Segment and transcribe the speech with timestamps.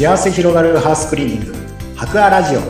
[0.00, 1.54] 幸せ広がるハウスクリーニング。
[1.94, 2.60] 博アラジオ。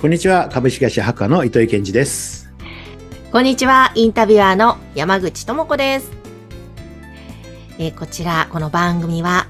[0.00, 0.48] こんにちは。
[0.50, 2.50] 株式会社博アの糸井健二です。
[3.30, 3.92] こんにちは。
[3.94, 6.10] インタビュアーの山口智子です、
[7.76, 9.46] えー、こちらこの番組は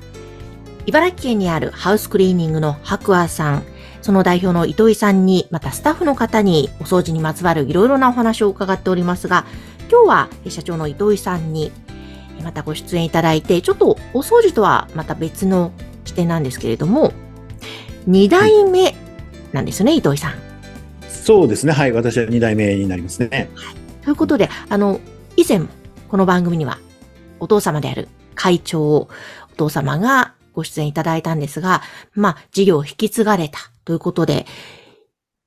[0.87, 3.72] 茨城県にあるハウスクリーニングの博アさん
[4.03, 9.47] その代表の糸井さんに、またスタッフの方にお掃除にまつわるいろいろなお話を伺っておりますが、
[9.91, 11.71] 今日は社長の糸井さんに
[12.43, 15.73] またご出演いただいて、ちょっとお掃除とはまた別の
[16.05, 17.13] 視点なんですけれども、
[18.09, 18.95] 2代目
[19.53, 20.35] なんですね、はい、糸井さん。
[21.09, 21.73] そうですね。
[21.73, 21.93] はい。
[21.93, 23.51] 私は2代目になりますね。
[23.55, 23.77] はい。
[24.05, 24.99] ということで、あの、
[25.37, 25.61] 以前、
[26.09, 26.79] この番組には、
[27.39, 29.09] お父様である会長、お
[29.57, 31.83] 父様がご出演いただいたんですが、
[32.15, 34.47] まあ、事業を引き継がれたということで、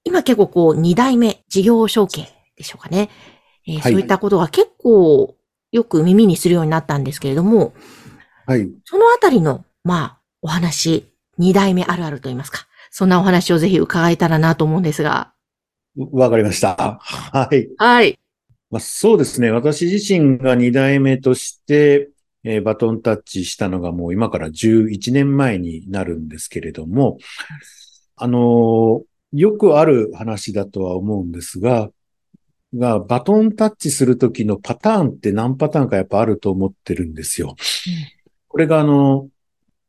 [0.04, 3.10] 今結構こう、二代目事業承継でしょうかね。
[3.68, 5.36] えーはい、そういったことが結構
[5.72, 7.74] よく耳にするようになったんですけれども、
[8.46, 8.70] はい。
[8.86, 12.68] そのあたりの、まあ、お話、二代目あるあると言いますか。
[12.92, 15.34] そんなお話をぜひ伺えたらなと思うんですが。
[16.12, 17.00] わかりました。
[17.02, 17.68] はい。
[17.78, 18.20] はい。
[18.70, 19.52] まあ、そうですね。
[19.52, 22.10] 私自身が二代目として、
[22.44, 27.18] えー、バトンタッチしたのがもう今から11年前になるんですけれども、
[28.16, 31.90] あのー、よくある話だとは思うんですが、
[32.74, 37.50] が、バトンタッチするときのパターンって何パターンかやっぱあると思ってるんですよ。
[37.50, 37.56] うん、
[38.48, 39.30] これがあの、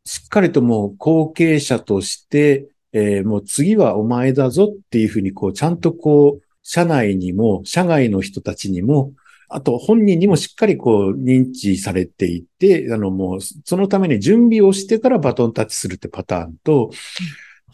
[0.04, 9.12] しっかりともう後継者として、えー、もう次はお前だぞっていうふうにこう、ちゃんとこう、社内にも、社外の人たちにも、
[9.48, 16.90] あと本人にもしっかりこう認知されていて、あのもうそのために準備をしてからバトンタッチするってパターンと、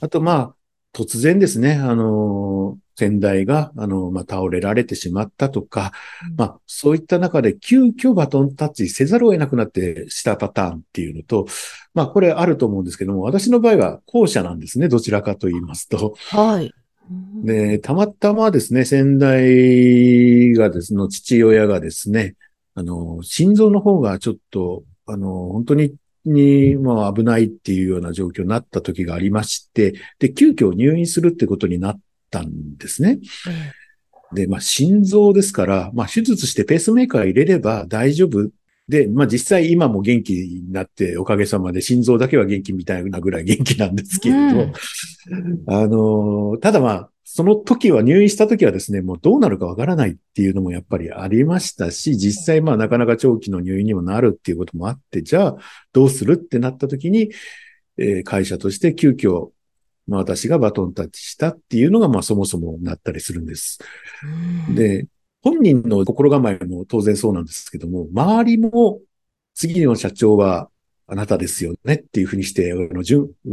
[0.02, 0.54] あとまあ
[0.92, 5.92] 突然ですね、あの、先代が、あの、まあ、倒れられてしまったとか、
[6.36, 11.46] まあ、そういった中で急遽バトンタッチせざるを得なくなってしたパターンっていうのと、
[11.94, 16.14] まあ、これあると思うんですけども、私の場合は後者なんですね、どちらかと言いますと。
[16.28, 16.74] はい。
[17.42, 22.34] で、たまたまですね、先代がですね、父親がですね、
[22.74, 25.94] あの、心臓の方がちょっと、あの、本当に、
[26.24, 32.00] に、まあ危ないっていうような状況になった時がありまして、で、急遽入院するってことになっ
[32.30, 33.18] たんですね。
[34.32, 38.50] で、まあ心臓ですから、まあ手術してペースメーカー入れれば大丈夫。
[38.88, 44.72] で、まあ実際今も元気になっておかげさまで心臓だけは元気みたいなぐらい元気なんですけれど、うん、
[45.66, 55.56] あの、ただまあ、その時は入院した時はですね、もうどうなるかわからないっていうのもやっぱりありましたし、実際まあなかなか長期の入院にもなるっていうこともあって、じゃあ
[55.94, 57.30] どうするってなった時に、
[57.96, 59.48] えー、会社として急遽、
[60.06, 63.78] まあ私がバトンタッチしたっていうのがまあそもそもなったりするんです。
[64.74, 65.06] で、
[65.40, 69.00] 本人の心構えも当然そうなんですけども、周りも
[69.54, 70.68] 次の社長は
[71.06, 72.72] あなたですよねっていうふうにして、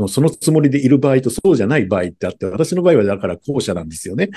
[0.08, 4.30] そのつもりでいる場合とそうじゃない場合ってあって、私の場合はだから後者なんですよね。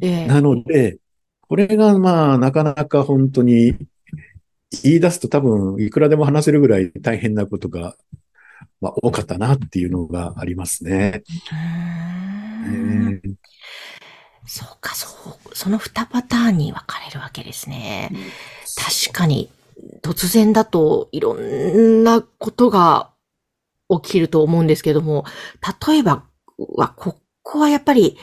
[0.00, 0.98] えー、なので、
[1.42, 3.76] これがまあなかなか本当に
[4.82, 7.94] 言い出すと多分いくらでも話せるぐらい大変なことが、
[8.80, 11.22] まあ、多かったなっていうのがありますね。
[12.66, 13.34] えー
[14.48, 15.08] そうか、そ
[15.52, 18.10] う、その2パターンに分かれるわけですね。
[19.02, 19.50] 確かに、
[20.02, 23.12] 突然だといろんなことが
[23.88, 25.24] 起きると思うんですけども、
[25.86, 26.24] 例えば、
[26.56, 28.18] は、ここはやっぱり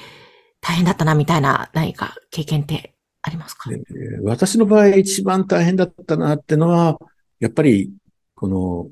[0.62, 6.98] 大変だったなみたいな何か経験ってありますか、えー、私の場合一番大変だったなってのは、
[7.40, 7.92] やっぱり、
[8.36, 8.90] この、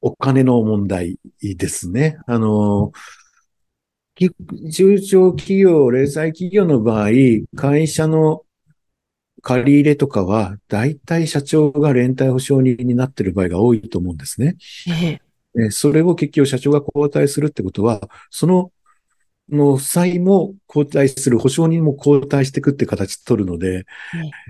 [0.00, 2.18] お金の問題ですね。
[2.26, 2.92] あの、
[4.72, 7.10] 中小企業、零細企業の場合、
[7.56, 8.42] 会社の
[9.42, 14.56] 借り入れとかは、大体社長が連帯保証人になっている場合が多いと思うんですね。
[14.88, 15.20] え
[15.66, 18.72] え、それを結局社長が交代するってことは、その
[19.50, 23.86] の際も交代する、保証人も交代していくって形取るので、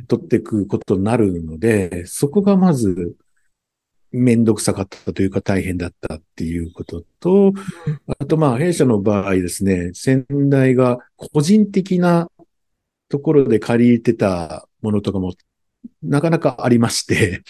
[0.08, 3.16] 取っていくことになるので、そこがまず、
[4.10, 7.52] めんどくさかったというか大変だったっていうことと、
[8.18, 12.30] あとまあ弊社の場合ですね、先代が個人的な
[13.08, 15.34] ところで借りてたものとかも
[16.02, 17.42] なかなかありまして、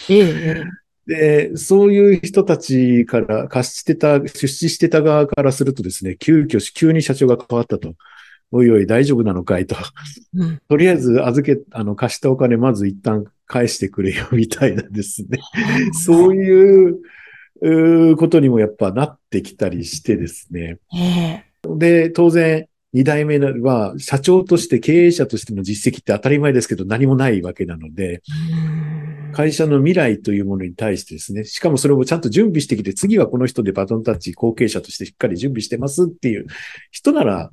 [1.07, 7.95] で、そういう人たちから貸してた、出資してた側からするとですね、急遽、急に社長が変わったと。
[8.51, 9.77] おいおい大丈夫なのかいと。
[10.35, 15.39] うん、とりあえず預け、あの、貸したお金まず一旦返してくれよみたいなですね。
[15.93, 20.79] そういうことにもやっぱなってきたりしてですね。
[21.77, 28.23] で、当然、二代目は社長として経営者としての実績って当たり前ですけど何もないわけなので、
[29.33, 36.47] 会社の未来というものに対してですね、しかもそれをちゃんと準備してきて、次はこの人でバトンタッチ後継者としてしっかり準備してますっていう
[36.91, 37.51] 人なら、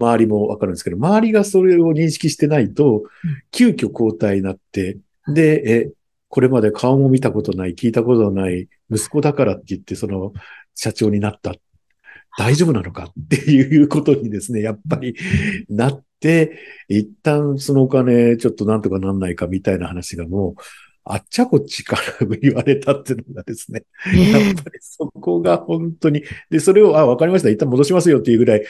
[0.00, 3.04] 周りもわかるんですけど、周りがそれを認識してないと、
[3.52, 4.98] 急遽交代になって、
[5.28, 5.90] で、え、
[6.28, 10.32] これまで顔も見たことない、聞いたことない息子だからって言って、その
[10.74, 11.54] 社長になった
[12.38, 15.16] 大丈夫なのかっていうことにですね、やっぱり
[15.68, 16.58] なって、
[16.88, 20.62] 一旦そのお金ちょっとなんとかなんないかみたいな話がもう、
[21.06, 28.64] あっちゃこっちから言われたっていうのがですね、やっぱりそこが本当に、で、それを、あ、わかりました、一旦戻しますよっていうぐらい、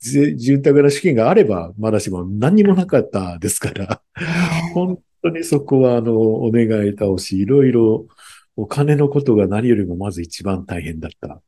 [0.00, 4.02] 住宅の資金があれば、まだしも何にもなかったですから、
[4.74, 8.08] 本当にそこは、あの、お願い倒し、いろいろ
[8.56, 11.40] お金のことが何よりもまず一番大変だった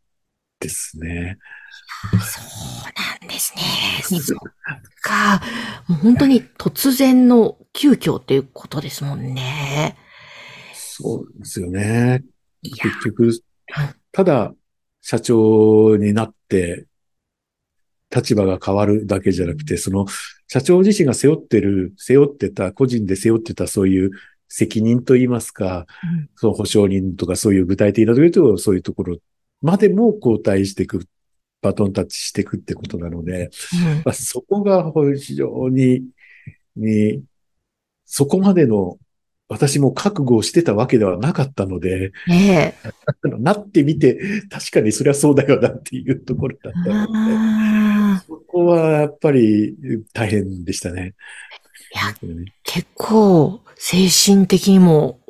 [0.60, 1.38] ですね。
[2.20, 4.20] そうなんですね。
[4.20, 4.38] そっ
[5.02, 5.40] か。
[5.88, 9.96] もう本当に突然の急遽っていうことですもんね。
[10.74, 12.22] そうですよね。
[12.62, 13.30] 結局、
[14.12, 14.52] ただ
[15.00, 16.86] 社長になって
[18.14, 20.06] 立場が変わるだけじゃなくて、その
[20.48, 24.10] 社長自身が背負ってる、背負ってた、個人で背負ってたそういう
[24.48, 29.18] 責任といいますか、うん、その保証人とかそういう具体的なところと、そういうところ
[29.60, 31.04] までも交代していく、
[31.60, 36.04] バトンタッチしていくってことなので、うんまあ、そこが非常に、
[36.76, 37.22] に、
[38.04, 38.98] そこまでの
[39.48, 42.74] 私も覚悟をしてたわけではなかったので、ええ、
[43.38, 44.18] なってみて、
[44.50, 49.76] 確かにそりゃそうだよなっていうところだったので、そこはやっぱり
[50.12, 51.14] 大変でしたね。
[51.94, 55.20] いや、ね、結構精神的にも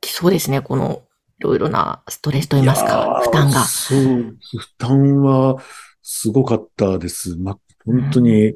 [0.00, 1.02] きそうですね、この
[1.38, 3.64] いろいろなストレスといいますか、負担が。
[3.64, 5.56] そう、負担は
[6.02, 7.36] すごかったです。
[7.36, 8.54] ま、本当に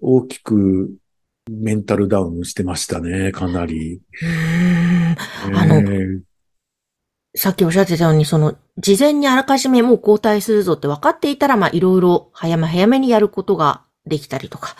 [0.00, 0.94] 大きく
[1.50, 4.00] メンタルダウンしてましたね、かなり。
[5.52, 5.82] あの、
[7.34, 14.76] さっきおっしゃってたように、その、事前にあらかじめもう交代するぞって分かっていたら、まあ、いろいろ早め早めにやることができたりとか、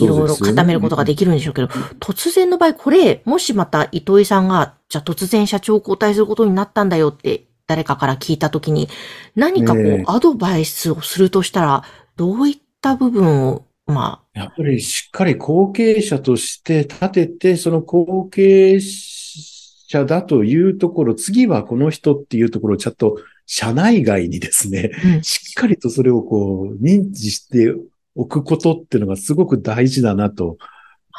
[0.00, 1.68] いろいろ固めることができるんでしょうけど、
[2.00, 8.88] 突然の場合、これ、もしまた糸井さんが、じゃあ突然社長交代することになったんだよって誰かから聞いたときに、
[9.34, 11.84] 何かこう、アドバイスをするとしたら、
[12.16, 14.38] どういった部分を、まあ。
[14.38, 27.72] やっぱりしっかり後継者として立てて、その後継者だというところ、次はこの人っていうところをちゃんと社内外にですね、うん、しっかりとそれをこう認知して
[28.16, 30.56] 置くことっていうのがすごく大事だなと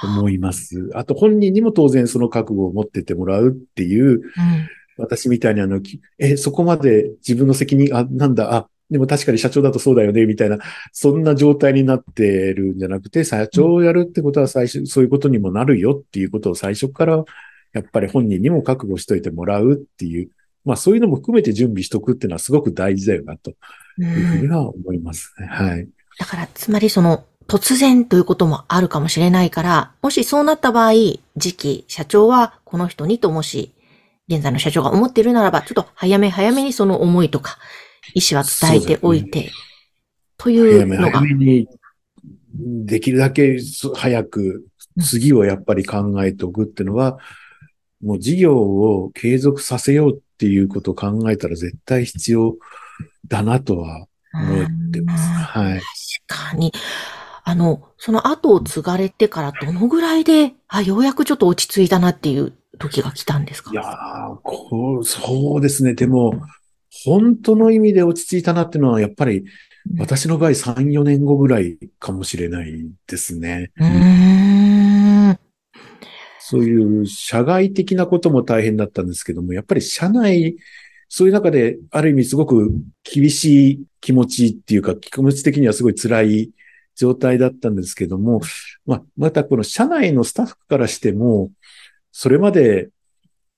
[0.03, 0.89] 思います。
[0.94, 4.21] あと本人にも当然その覚悟を持っててもらうっていう、うん、
[4.97, 5.79] 私みたいにあの、
[6.17, 10.59] え、そこまで自分の責任、あ、なんだ、あ、でも確かに社長だとそうだよね、みたいな、
[10.91, 17.23] そんな状態になってるんじゃなくて、社長をやるってことは最初、そういうことにもなるよっていうことを最初から、
[17.73, 20.29] やっぱり本人にも覚悟しといてもらうっていう、
[20.63, 23.51] まあそういうのも含めて準備しとくっていうのはすごく大事だよな、と
[24.00, 25.47] いうふうには思いますね。
[25.47, 25.88] はい。
[26.19, 30.93] だから、つまりその、突然ということもあるかもしれないから、もしそうなった場合、
[31.39, 33.73] 次期社長はこの人にともし、
[34.27, 37.57] 現在の社長が思っているならば、ちょっと早め早めにその思いとか、
[38.13, 39.51] 意思は伝えておいて、ね、
[40.37, 41.19] というのが。
[41.19, 41.67] 早めに、
[42.59, 43.59] できるだけ
[43.95, 44.65] 早く、
[45.01, 47.17] 次をやっぱり考えておくっていうのは、
[48.01, 52.57] もう事業を継続させようっていうことを考えたら絶対必要
[53.27, 55.27] だなとは思ってます。
[55.29, 55.81] はい。
[56.27, 56.74] 確かに。
[57.43, 63.72] あの、その後を継がれてからどのぐらいで、あ、ようやくちょっと落ち着いたなっていう時が来たんですか？
[63.72, 65.93] いやー、こう、そうですね。
[65.93, 66.34] でも、
[67.05, 69.46] 本当の意味で落ち着いたなっていうのは、やっぱり、
[69.98, 73.72] 私の場合3、4年後ぐらいかもしれないですね。
[73.77, 75.39] うん
[76.50, 80.55] そういう社外的なことも大変だったんですけども、やっぱり社内
[81.09, 82.71] そういう中で、ある意味すごく
[83.03, 86.51] 厳しい気持ちっていうか、気持ち的にはすごい辛い
[86.95, 88.41] 状態だったんですけども、
[88.85, 91.51] まあ、またこの社内のスタッフからしても、
[92.11, 92.89] それまで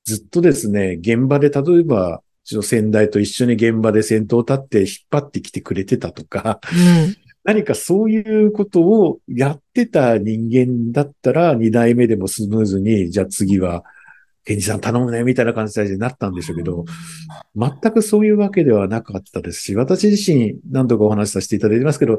[0.04, 13.84] ずっとですね、現場で例えば、うちの先代と一緒に現場で先頭立って引っ張ってきてくれてたとか、うん、何かそういうことをやってた人間だったら、二代目でもスムーズに、じゃあ次は
[14.50, 16.84] ケンジさん頼むね、みたいな感じになったんでしょうけど、
[17.56, 22.18] 全くそういうわけではなかったですし、私自身何度かお話しさせていただいてますけど、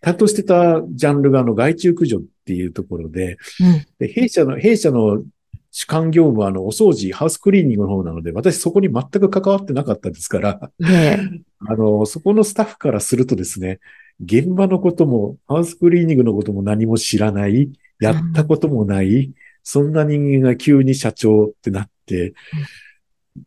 [0.00, 5.24] 担当してたジャンルがあの外注駆除っていうところで、うん、で弊社の、弊社の
[5.72, 13.80] 主管業務はあの、お掃除、ハウスクリーニングの方なので、私そこに全く関わってなかったですから、ね、あの、そこのスタッフからするとですね、
[14.24, 19.32] 現場のことも、ハウスクリーニングのことも何も知らない、やったこともない、
[19.62, 22.34] そんな人間が急に社長ってなって、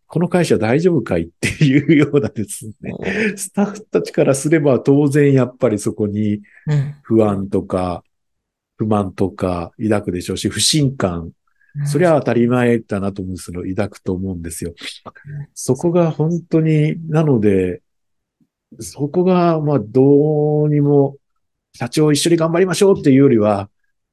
[0.07, 2.93] この会社大丈夫かいっていうようなですね、
[3.35, 6.95] スタッフたちからすれば当然やっぱりそこにうん。
[7.03, 8.03] 不安とか
[8.77, 11.31] 不満とか抱くでしょうし、不信感、
[11.85, 14.41] それは当たり前だなと思うんですけど、抱くと思うん。
[14.41, 14.73] ですよ。
[15.53, 17.81] そこが本当に、なので、
[18.79, 21.17] そこが、まあ、どうにも、
[21.73, 23.69] 社長一緒に頑張りましょうっていうよりは、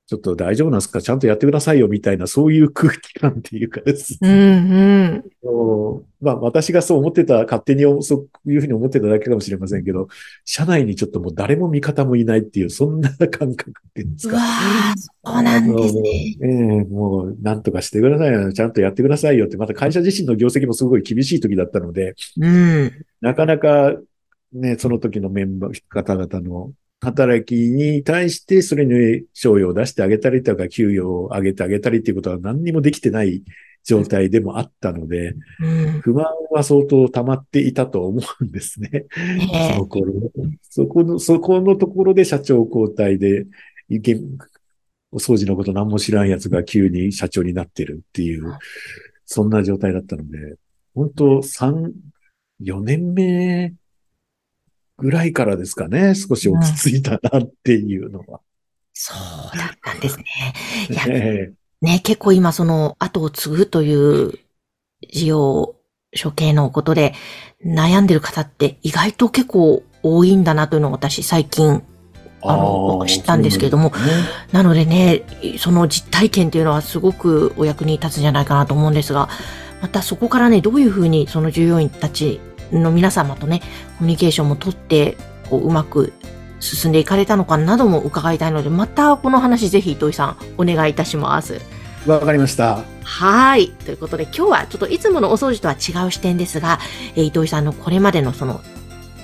[0.06, 1.00] ちょっと大丈夫なんですか？
[1.00, 4.28] ちゃんとやってくださいよみたいな、そういう空気感っていうかですね。
[4.28, 6.02] うん、うん。
[6.20, 10.08] まあ、私がそう思ってた、勝手にそういうふうに思ってただけかもしれませんけど、
[10.44, 14.36] 社内にちょっともう誰も味方もいないっていう、そんな感覚っていうんですか？
[14.36, 16.10] うわーそうなんですね。
[16.42, 18.52] ええもう、なんとかしてくださいよ。
[18.52, 22.92] ちゃんとやってくださいよって、また会社自身の業績もすごい厳しい時だったので、うん。
[23.20, 23.96] なかなか
[24.52, 33.42] ね、その時のメンバー、方々の働きに対して、それに賞与を出してあげたりとか、給与を上げてあげたりっていうことは何にもできてない
[33.84, 36.00] 状態でもあったので、うん。
[36.00, 38.88] 不満は相当溜まっていたと思うんですね。
[39.16, 40.12] ねその頃。
[40.62, 43.46] そこの、そこのところで社長交代で、
[45.10, 48.56] お掃除のこと何も知らん奴が急に社長になってるっていう、
[49.26, 50.54] そんな状態だったので、
[50.94, 51.92] 本当三
[52.60, 53.74] 4年目
[54.98, 58.40] ぐらいからですかね、少し落ち着いたなっていうのは。
[58.92, 60.24] そうだったんですね。
[60.90, 64.38] いや、 えね、結構今その後を継ぐという
[65.10, 65.74] 事業
[66.22, 67.14] 処刑のことで
[67.64, 71.82] 悩んでる方って意外と結構多いんだなというのを私最近
[72.42, 73.94] あの知ったんですけれどもね
[74.52, 75.22] なのでね、
[75.58, 79.28] その実体験というのはすごくお役に立つんじゃないかなと思うんですが、
[79.80, 82.40] またそこからね、どういうふうにその従業員たち
[82.72, 83.60] の皆様とね、
[83.98, 85.16] コミュニケーションも取って、
[85.50, 86.12] こう、うまく
[86.60, 91.60] 進んでいかれたのかなども伺いたいので、またこの話ぜひ糸井さんお願いいたします。
[92.06, 92.82] わかりました。
[93.04, 93.68] はい。
[93.68, 96.78] ということで今日はちょっといつものお掃除とは違う視点ですが、
[97.14, 98.60] えー糸井さんのこれまでのその、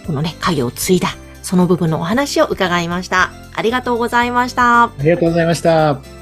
[0.07, 1.09] このね、家業を継いだ、
[1.43, 3.31] その部分のお話を伺いました。
[3.55, 4.85] ありがとうございました。
[4.85, 6.18] ありがとうございました。